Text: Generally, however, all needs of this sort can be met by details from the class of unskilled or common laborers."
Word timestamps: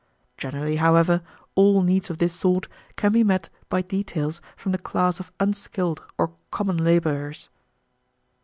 Generally, 0.35 0.77
however, 0.77 1.21
all 1.53 1.83
needs 1.83 2.09
of 2.09 2.17
this 2.17 2.33
sort 2.33 2.67
can 2.95 3.11
be 3.11 3.23
met 3.23 3.49
by 3.69 3.83
details 3.83 4.41
from 4.57 4.71
the 4.71 4.79
class 4.79 5.19
of 5.19 5.31
unskilled 5.39 6.01
or 6.17 6.33
common 6.49 6.77
laborers." 6.77 7.49